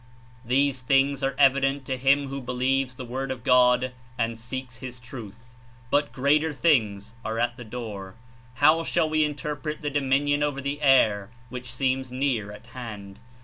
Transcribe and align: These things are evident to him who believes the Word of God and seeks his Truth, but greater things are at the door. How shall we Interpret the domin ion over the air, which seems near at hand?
These 0.43 0.81
things 0.81 1.21
are 1.21 1.35
evident 1.37 1.85
to 1.85 1.95
him 1.95 2.29
who 2.29 2.41
believes 2.41 2.95
the 2.95 3.05
Word 3.05 3.29
of 3.29 3.43
God 3.43 3.91
and 4.17 4.39
seeks 4.39 4.77
his 4.77 4.99
Truth, 4.99 5.45
but 5.91 6.11
greater 6.11 6.53
things 6.53 7.13
are 7.23 7.37
at 7.37 7.55
the 7.55 7.63
door. 7.63 8.15
How 8.55 8.83
shall 8.83 9.07
we 9.07 9.23
Interpret 9.23 9.83
the 9.83 9.91
domin 9.91 10.27
ion 10.27 10.41
over 10.41 10.59
the 10.59 10.81
air, 10.81 11.29
which 11.49 11.71
seems 11.71 12.11
near 12.11 12.51
at 12.51 12.65
hand? 12.73 13.19